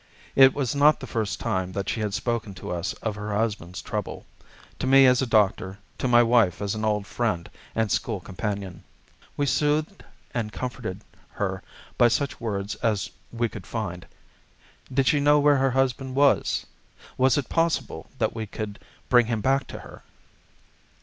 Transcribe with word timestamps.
It 0.35 0.55
was 0.55 0.73
not 0.73 0.99
the 0.99 1.05
first 1.05 1.39
time 1.39 1.73
that 1.73 1.87
she 1.87 1.99
had 1.99 2.15
spoken 2.15 2.55
to 2.55 2.71
us 2.71 2.93
of 3.03 3.13
her 3.13 3.31
husband's 3.35 3.83
trouble, 3.83 4.25
to 4.79 4.87
me 4.87 5.05
as 5.05 5.21
a 5.21 5.27
doctor, 5.27 5.77
to 5.99 6.07
my 6.07 6.23
wife 6.23 6.59
as 6.59 6.73
an 6.73 6.83
old 6.83 7.05
friend 7.05 7.47
and 7.75 7.91
school 7.91 8.19
companion. 8.19 8.83
We 9.37 9.45
soothed 9.45 10.03
and 10.33 10.51
comforted 10.51 11.01
her 11.29 11.61
by 11.99 12.07
such 12.07 12.41
words 12.41 12.73
as 12.77 13.11
we 13.31 13.47
could 13.47 13.67
find. 13.67 14.07
Did 14.91 15.05
she 15.05 15.19
know 15.19 15.39
where 15.39 15.57
her 15.57 15.69
husband 15.69 16.15
was? 16.15 16.65
Was 17.15 17.37
it 17.37 17.47
possible 17.47 18.07
that 18.17 18.33
we 18.33 18.47
could 18.47 18.79
bring 19.07 19.27
him 19.27 19.41
back 19.41 19.67
to 19.67 19.77
her? 19.81 20.01